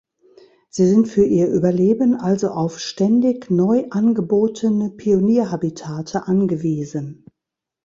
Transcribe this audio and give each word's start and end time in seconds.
Sie 0.69 0.87
sind 0.87 1.09
für 1.09 1.23
ihr 1.25 1.47
Überleben 1.49 2.15
also 2.15 2.47
auf 2.49 2.79
ständig 2.79 3.51
neu 3.51 3.85
angebotene 3.91 4.89
Pionier-Habitate 4.89 6.25
angewiesen. 6.27 7.23